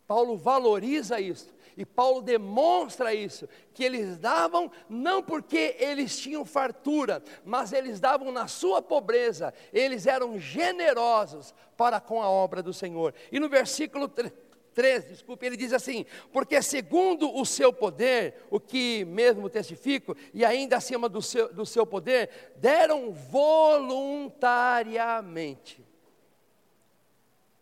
[0.08, 1.54] Paulo valoriza isso.
[1.78, 8.32] E Paulo demonstra isso, que eles davam não porque eles tinham fartura, mas eles davam
[8.32, 13.14] na sua pobreza, eles eram generosos para com a obra do Senhor.
[13.30, 14.08] E no versículo
[14.76, 20.46] 3, desculpe, ele diz assim: Porque segundo o seu poder, o que mesmo testifico, e
[20.46, 25.84] ainda acima do seu, do seu poder, deram voluntariamente.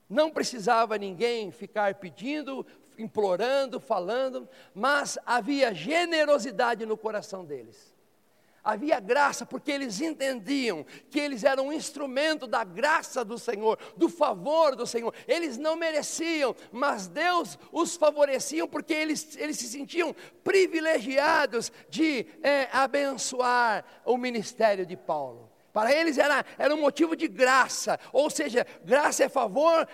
[0.10, 2.66] Não precisava ninguém ficar pedindo,
[2.98, 7.94] implorando, falando, mas havia generosidade no coração deles.
[8.64, 14.08] Havia graça porque eles entendiam que eles eram um instrumento da graça do Senhor, do
[14.08, 15.14] favor do Senhor.
[15.28, 22.70] Eles não mereciam, mas Deus os favorecia porque eles, eles se sentiam privilegiados de é,
[22.72, 25.52] abençoar o ministério de Paulo.
[25.74, 29.88] Para eles era, era um motivo de graça, ou seja, graça é favor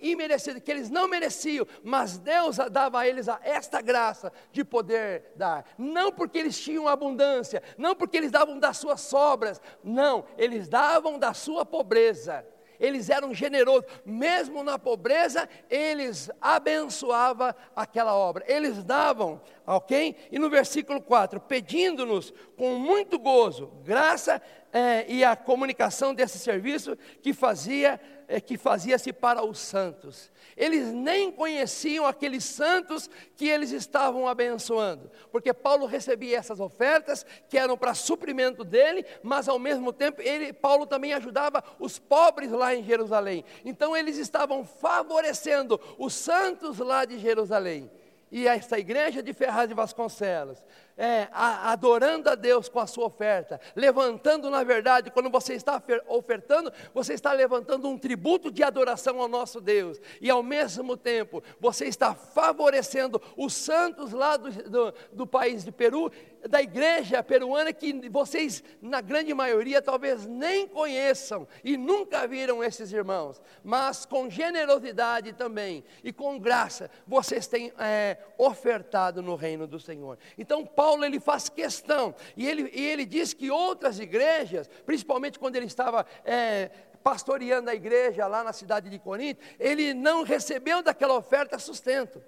[0.00, 5.32] imerecido, que eles não mereciam, mas Deus dava a eles a esta graça de poder
[5.36, 5.64] dar.
[5.78, 11.18] Não porque eles tinham abundância, não porque eles davam das suas sobras, não, eles davam
[11.18, 12.44] da sua pobreza
[12.82, 20.16] eles eram generosos, mesmo na pobreza, eles abençoavam aquela obra, eles davam, ok?
[20.32, 26.98] E no versículo 4, pedindo-nos com muito gozo, graça é, e a comunicação desse serviço
[27.22, 28.00] que fazia
[28.40, 30.30] que fazia-se para os santos.
[30.56, 37.58] Eles nem conheciam aqueles santos que eles estavam abençoando, porque Paulo recebia essas ofertas que
[37.58, 42.74] eram para suprimento dele, mas ao mesmo tempo ele, Paulo também ajudava os pobres lá
[42.74, 43.44] em Jerusalém.
[43.64, 47.90] Então eles estavam favorecendo os santos lá de Jerusalém.
[48.30, 50.58] E esta igreja de Ferraz de Vasconcelos
[50.96, 56.72] é, adorando a Deus com a sua oferta, levantando, na verdade, quando você está ofertando,
[56.92, 61.86] você está levantando um tributo de adoração ao nosso Deus, e ao mesmo tempo, você
[61.86, 66.10] está favorecendo os santos lá do, do, do país de Peru,
[66.48, 72.92] da igreja peruana, que vocês, na grande maioria, talvez nem conheçam e nunca viram esses
[72.92, 79.78] irmãos, mas com generosidade também e com graça, vocês têm é, ofertado no reino do
[79.78, 80.18] Senhor.
[80.36, 85.56] Então, Paulo ele faz questão, e ele, e ele diz que outras igrejas, principalmente quando
[85.56, 86.70] ele estava é,
[87.02, 92.22] pastoreando a igreja lá na cidade de Corinto, ele não recebeu daquela oferta sustento.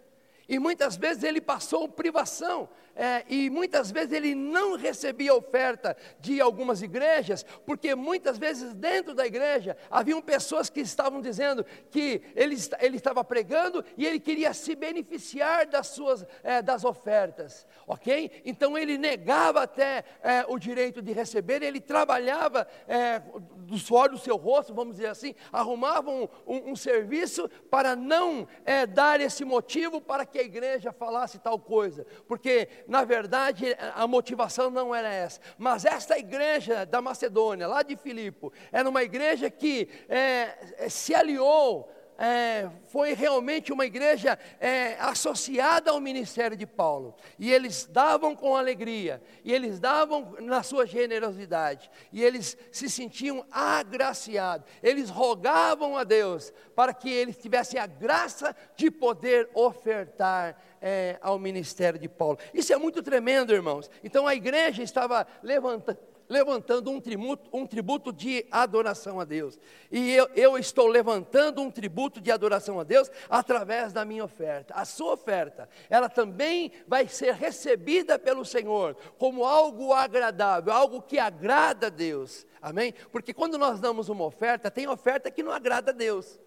[0.48, 6.40] E muitas vezes ele passou privação, é, e muitas vezes ele não recebia oferta de
[6.40, 12.56] algumas igrejas, porque muitas vezes dentro da igreja haviam pessoas que estavam dizendo que ele,
[12.80, 18.42] ele estava pregando e ele queria se beneficiar das suas é, das ofertas, ok?
[18.44, 23.20] Então ele negava até é, o direito de receber, ele trabalhava é,
[23.58, 28.46] do suor do seu rosto, vamos dizer assim, arrumava um, um, um serviço para não
[28.64, 34.06] é, dar esse motivo para que a igreja falasse tal coisa, porque na verdade, a
[34.06, 35.40] motivação não era essa.
[35.56, 41.90] Mas esta igreja da Macedônia, lá de Filipe, era uma igreja que é, se aliou
[42.18, 47.14] é, foi realmente uma igreja é, associada ao ministério de Paulo.
[47.38, 53.44] E eles davam com alegria, e eles davam na sua generosidade, e eles se sentiam
[53.50, 54.66] agraciados.
[54.82, 61.38] Eles rogavam a Deus para que eles tivessem a graça de poder ofertar é, ao
[61.38, 62.38] ministério de Paulo.
[62.52, 63.90] Isso é muito tremendo, irmãos.
[64.02, 69.58] Então a igreja estava levantando levantando um tributo, um tributo de adoração a Deus.
[69.90, 74.74] E eu, eu estou levantando um tributo de adoração a Deus através da minha oferta.
[74.74, 81.18] A sua oferta, ela também vai ser recebida pelo Senhor como algo agradável, algo que
[81.18, 82.46] agrada a Deus.
[82.60, 82.94] Amém?
[83.12, 86.40] Porque quando nós damos uma oferta, tem oferta que não agrada a Deus.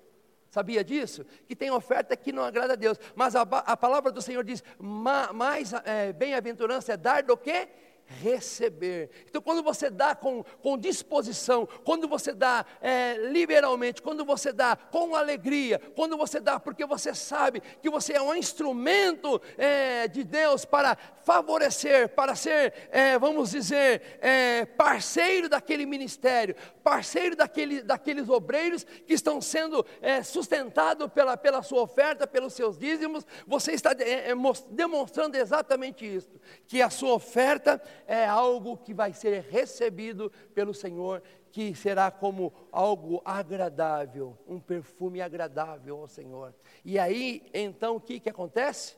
[0.49, 1.25] Sabia disso?
[1.45, 2.97] Que tem oferta que não agrada a Deus.
[3.15, 7.67] Mas a, a palavra do Senhor diz: mais é, bem-aventurança é dar do que
[8.07, 9.09] receber.
[9.29, 14.75] Então, quando você dá com, com disposição, quando você dá é, liberalmente, quando você dá
[14.75, 20.23] com alegria, quando você dá porque você sabe que você é um instrumento é, de
[20.23, 28.29] Deus para favorecer, para ser, é, vamos dizer, é, parceiro daquele ministério, parceiro daquele, daqueles
[28.29, 33.91] obreiros que estão sendo é, sustentados pela, pela sua oferta, pelos seus dízimos, você está
[33.91, 34.33] é,
[34.69, 41.23] demonstrando exatamente isso, que a sua oferta é algo que vai ser recebido pelo Senhor,
[41.51, 46.53] que será como algo agradável, um perfume agradável ao Senhor.
[46.83, 48.97] E aí, então, o que, que acontece?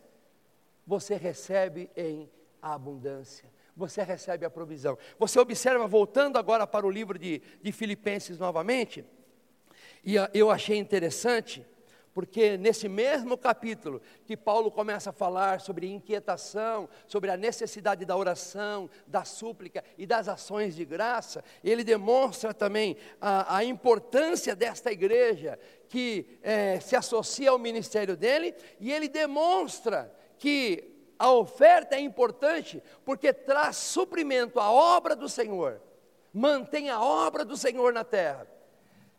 [0.85, 2.29] Você recebe em
[2.61, 3.49] abundância.
[3.75, 4.97] Você recebe a provisão.
[5.17, 9.05] Você observa, voltando agora para o livro de, de Filipenses novamente,
[10.03, 11.65] e eu achei interessante
[12.19, 18.13] porque nesse mesmo capítulo que Paulo começa a falar sobre inquietação, sobre a necessidade da
[18.17, 24.91] oração, da súplica e das ações de graça, ele demonstra também a, a importância desta
[24.91, 32.01] igreja que é, se associa ao ministério dele, e ele demonstra que a oferta é
[32.01, 35.81] importante porque traz suprimento à obra do Senhor,
[36.33, 38.45] mantém a obra do Senhor na terra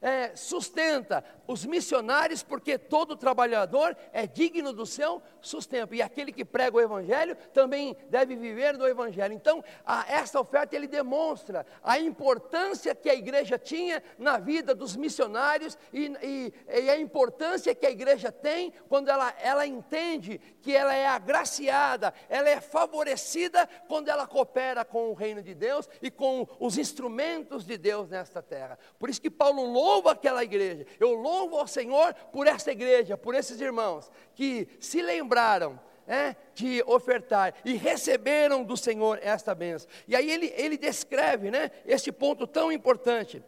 [0.00, 6.44] é, sustenta os missionários, porque todo trabalhador é digno do seu sustento, e aquele que
[6.44, 9.34] prega o Evangelho também deve viver do Evangelho.
[9.34, 14.94] Então, a, essa oferta ele demonstra a importância que a igreja tinha na vida dos
[14.94, 20.74] missionários e, e, e a importância que a igreja tem quando ela, ela entende que
[20.74, 26.10] ela é agraciada, ela é favorecida quando ela coopera com o reino de Deus e
[26.10, 28.78] com os instrumentos de Deus nesta terra.
[29.00, 30.86] Por isso que Paulo louva aquela igreja.
[31.00, 36.82] Eu louvo ao Senhor por essa igreja, por esses irmãos que se lembraram é, de
[36.86, 39.88] ofertar e receberam do Senhor esta bênção.
[40.08, 43.42] E aí ele, ele descreve né, este ponto tão importante.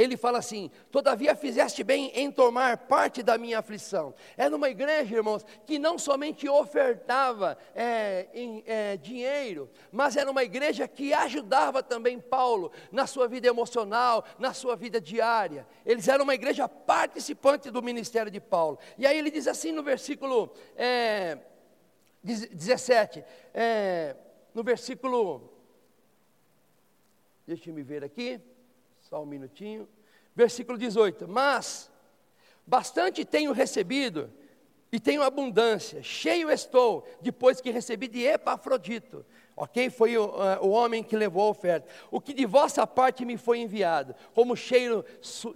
[0.00, 4.14] Ele fala assim: Todavia fizeste bem em tomar parte da minha aflição.
[4.34, 10.42] É numa igreja, irmãos, que não somente ofertava é, em, é, dinheiro, mas era uma
[10.42, 15.66] igreja que ajudava também Paulo na sua vida emocional, na sua vida diária.
[15.84, 18.78] Eles eram uma igreja participante do ministério de Paulo.
[18.96, 21.36] E aí ele diz assim no versículo é,
[22.22, 23.22] 17,
[23.52, 24.16] é,
[24.54, 25.52] no versículo.
[27.46, 28.40] Deixa eu me ver aqui.
[29.10, 29.88] Só um minutinho.
[30.36, 31.90] Versículo 18: Mas
[32.64, 34.30] bastante tenho recebido
[34.92, 39.90] e tenho abundância, cheio estou, depois que recebi de Epafrodito, ok?
[39.90, 41.88] Foi o, uh, o, homem que levou a oferta.
[42.08, 45.04] O que de vossa parte me foi enviado, como cheiro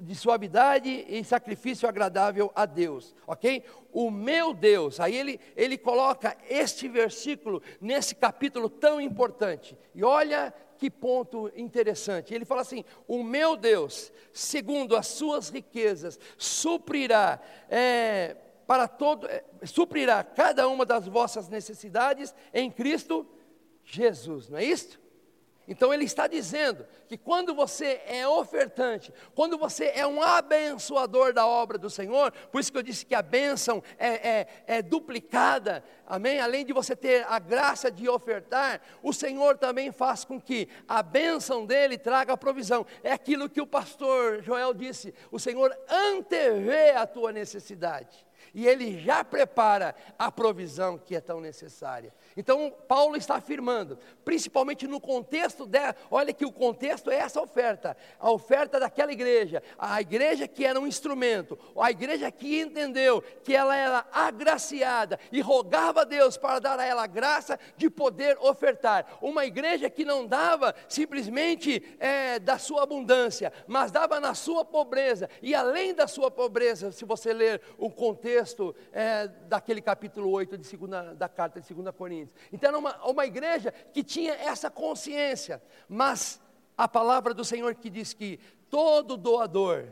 [0.01, 3.63] de suavidade e sacrifício agradável a Deus, ok?
[3.93, 10.53] O meu Deus, aí ele, ele coloca este versículo nesse capítulo tão importante, e olha
[10.79, 12.35] que ponto interessante.
[12.35, 17.41] Ele fala assim: O meu Deus, segundo as suas riquezas, suprirá.
[17.69, 23.27] É, para todo, é, suprirá cada uma das vossas necessidades em Cristo
[23.85, 25.04] Jesus, não é isto?
[25.67, 31.47] Então ele está dizendo que quando você é ofertante, quando você é um abençoador da
[31.47, 35.83] obra do Senhor, por isso que eu disse que a bênção é, é, é, duplicada,
[36.07, 36.39] amém?
[36.39, 41.03] Além de você ter a graça de ofertar, o Senhor também faz com que a
[41.03, 42.87] bênção dele traga a provisão.
[43.03, 48.24] É aquilo que o pastor Joel disse: o Senhor antevê a tua necessidade
[48.55, 52.15] e ele já prepara a provisão que é tão necessária.
[52.37, 57.97] Então, Paulo está afirmando, principalmente no contexto dela, olha que o contexto é essa oferta,
[58.19, 63.55] a oferta daquela igreja, a igreja que era um instrumento, a igreja que entendeu que
[63.55, 69.19] ela era agraciada e rogava a Deus para dar a ela graça de poder ofertar.
[69.21, 75.29] Uma igreja que não dava simplesmente é, da sua abundância, mas dava na sua pobreza,
[75.43, 78.44] e além da sua pobreza, se você ler o contexto
[78.93, 82.37] é, daquele capítulo 8 de segunda, da carta de 2 Coríntios, Coríntios.
[82.53, 86.41] Então era uma, uma igreja que tinha essa consciência, mas
[86.77, 88.39] a palavra do Senhor que diz que
[88.69, 89.87] todo doador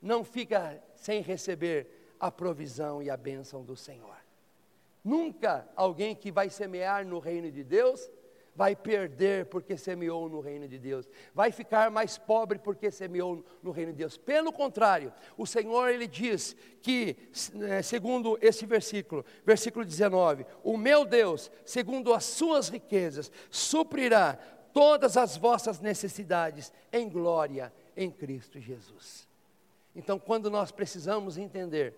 [0.00, 4.16] não fica sem receber a provisão e a bênção do Senhor.
[5.04, 8.10] Nunca alguém que vai semear no reino de Deus
[8.58, 13.70] vai perder porque semeou no reino de Deus, vai ficar mais pobre porque semeou no
[13.70, 14.18] reino de Deus.
[14.18, 17.16] Pelo contrário, o Senhor ele diz que,
[17.54, 24.36] né, segundo esse versículo, versículo 19: O meu Deus, segundo as suas riquezas, suprirá
[24.72, 29.28] todas as vossas necessidades em glória em Cristo Jesus.
[29.94, 31.94] Então, quando nós precisamos entender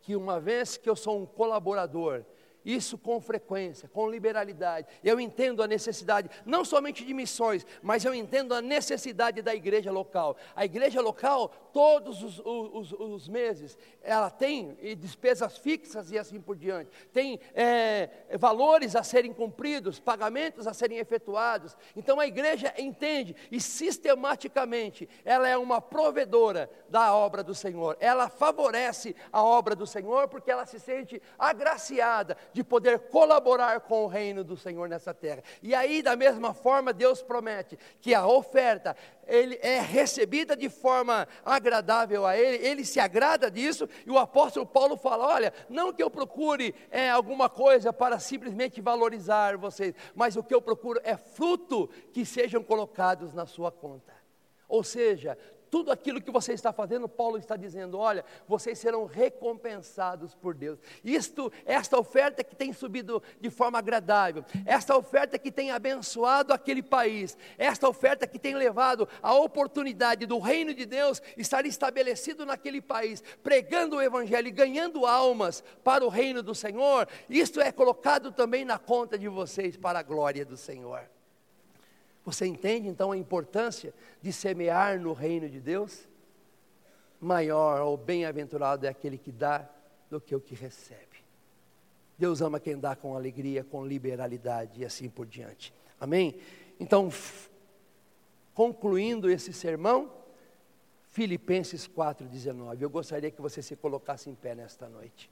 [0.00, 2.24] que uma vez que eu sou um colaborador,
[2.64, 4.86] isso com frequência, com liberalidade.
[5.02, 9.92] Eu entendo a necessidade, não somente de missões, mas eu entendo a necessidade da igreja
[9.92, 10.36] local.
[10.56, 16.56] A igreja local, todos os, os, os meses, ela tem despesas fixas e assim por
[16.56, 16.90] diante.
[17.12, 18.08] Tem é,
[18.38, 21.76] valores a serem cumpridos, pagamentos a serem efetuados.
[21.94, 27.96] Então a igreja entende e sistematicamente ela é uma provedora da obra do Senhor.
[28.00, 34.04] Ela favorece a obra do Senhor porque ela se sente agraciada de poder colaborar com
[34.04, 35.42] o reino do Senhor nessa terra.
[35.60, 38.96] E aí, da mesma forma, Deus promete que a oferta
[39.26, 44.64] ele é recebida de forma agradável a ele, ele se agrada disso, e o apóstolo
[44.64, 50.36] Paulo fala: olha, não que eu procure é, alguma coisa para simplesmente valorizar vocês, mas
[50.36, 54.14] o que eu procuro é fruto que sejam colocados na sua conta.
[54.68, 55.36] Ou seja,
[55.74, 60.78] tudo aquilo que você está fazendo, Paulo está dizendo: olha, vocês serão recompensados por Deus.
[61.02, 66.80] Isto, esta oferta que tem subido de forma agradável, esta oferta que tem abençoado aquele
[66.80, 72.80] país, esta oferta que tem levado a oportunidade do reino de Deus estar estabelecido naquele
[72.80, 78.30] país, pregando o Evangelho e ganhando almas para o reino do Senhor, isto é colocado
[78.30, 81.13] também na conta de vocês para a glória do Senhor.
[82.24, 86.08] Você entende então a importância de semear no reino de Deus?
[87.24, 89.68] maior ou bem-aventurado é aquele que dá
[90.10, 91.24] do que o que recebe.
[92.16, 95.74] Deus ama quem dá com alegria, com liberalidade e assim por diante.
[95.98, 96.36] Amém?
[96.78, 97.10] Então,
[98.52, 100.12] concluindo esse sermão,
[101.10, 102.80] Filipenses 4,19.
[102.80, 105.30] Eu gostaria que você se colocasse em pé nesta noite.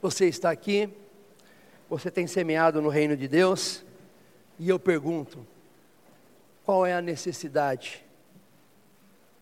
[0.00, 0.90] Você está aqui,
[1.88, 3.84] você tem semeado no reino de Deus,
[4.58, 5.46] e eu pergunto:
[6.64, 8.04] qual é a necessidade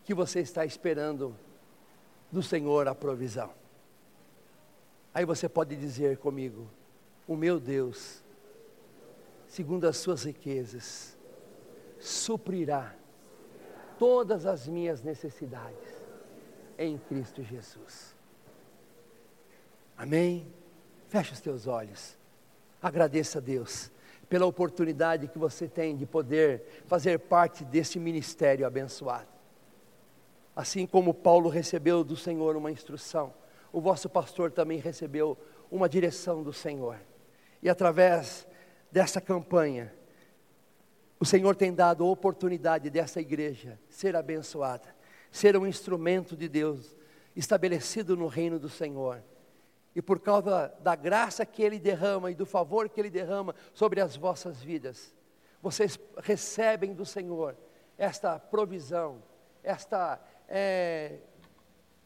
[0.05, 1.35] que você está esperando
[2.31, 3.51] do Senhor a provisão?
[5.13, 6.69] Aí você pode dizer comigo:
[7.27, 8.23] o meu Deus,
[9.47, 11.17] segundo as suas riquezas,
[11.99, 12.95] suprirá
[13.99, 16.05] todas as minhas necessidades
[16.77, 18.15] em Cristo Jesus.
[19.97, 20.53] Amém?
[21.09, 22.19] Feche os teus olhos.
[22.85, 23.91] Agradeça a Deus
[24.29, 29.27] pela oportunidade que você tem de poder fazer parte desse ministério abençoado.
[30.55, 33.33] Assim como Paulo recebeu do Senhor uma instrução,
[33.73, 35.35] o vosso pastor também recebeu
[35.71, 36.99] uma direção do Senhor.
[37.63, 38.47] E através
[38.93, 39.91] dessa campanha,
[41.19, 44.95] o Senhor tem dado a oportunidade dessa igreja ser abençoada,
[45.33, 46.95] ser um instrumento de Deus
[47.35, 49.23] estabelecido no reino do Senhor.
[49.95, 54.01] E por causa da graça que Ele derrama e do favor que Ele derrama sobre
[54.01, 55.15] as vossas vidas,
[55.63, 57.57] vocês recebem do Senhor
[57.97, 59.23] esta provisão,
[59.63, 61.19] esta é,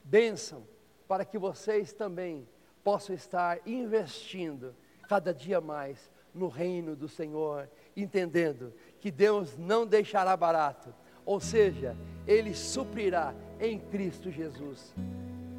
[0.04, 0.66] bênção,
[1.08, 2.46] para que vocês também
[2.84, 4.76] possam estar investindo
[5.08, 11.96] cada dia mais no reino do Senhor, entendendo que Deus não deixará barato, ou seja,
[12.26, 14.94] Ele suprirá em Cristo Jesus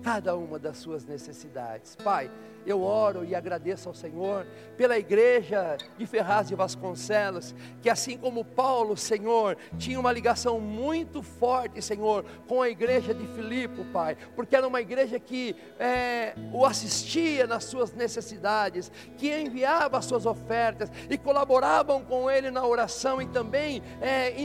[0.02, 1.96] cada uma das suas necessidades.
[2.04, 2.30] Pai,
[2.66, 4.46] eu oro e agradeço ao Senhor
[4.78, 11.22] pela igreja de Ferraz de Vasconcelos, que assim como Paulo, Senhor, tinha uma ligação muito
[11.22, 16.66] forte, Senhor, com a igreja de Filipe, Pai, porque era uma igreja que é, o
[16.66, 23.22] assistia nas suas necessidades, que enviava as suas ofertas e colaboravam com ele na oração
[23.22, 24.40] e também é,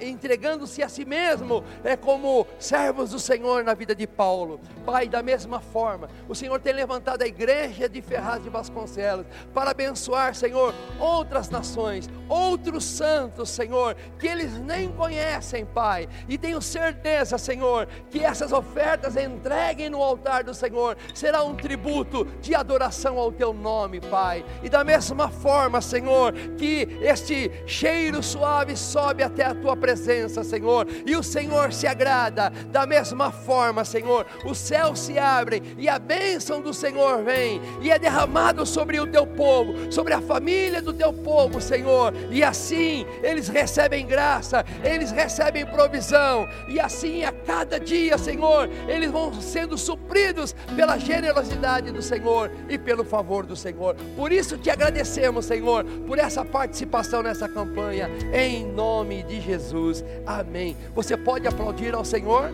[0.00, 4.60] entregando-se a si mesmo é, como servos do Senhor na vida de Paulo.
[4.84, 9.24] Pai, da mesma forma, o Senhor tem levantado a igreja igreja de Ferraz de Vasconcelos,
[9.54, 16.08] para abençoar, Senhor, outras nações, outros santos, Senhor, que eles nem conhecem, Pai.
[16.28, 22.24] E tenho certeza, Senhor, que essas ofertas entreguem no altar do Senhor será um tributo
[22.40, 24.44] de adoração ao teu nome, Pai.
[24.62, 30.88] E da mesma forma, Senhor, que este cheiro suave sobe até a tua presença, Senhor,
[31.06, 32.50] e o Senhor se agrada.
[32.70, 37.90] Da mesma forma, Senhor, os céus se abrem e a bênção do Senhor vem e
[37.90, 42.14] é derramado sobre o teu povo, sobre a família do teu povo, Senhor.
[42.30, 49.10] E assim eles recebem graça, eles recebem provisão, e assim a cada dia, Senhor, eles
[49.10, 53.94] vão sendo supridos pela generosidade do Senhor e pelo favor do Senhor.
[54.16, 60.02] Por isso te agradecemos, Senhor, por essa participação nessa campanha, em nome de Jesus.
[60.26, 60.74] Amém.
[60.94, 62.50] Você pode aplaudir ao Senhor?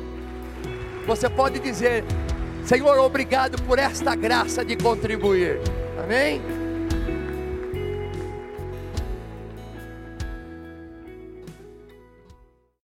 [1.07, 2.03] Você pode dizer:
[2.65, 5.61] Senhor, obrigado por esta graça de contribuir.
[6.03, 6.64] Amém?